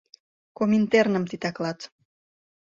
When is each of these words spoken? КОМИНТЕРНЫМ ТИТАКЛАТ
КОМИНТЕРНЫМ 0.57 1.23
ТИТАКЛАТ 1.31 1.79